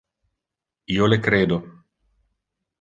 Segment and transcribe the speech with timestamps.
[0.95, 1.61] Io le credo.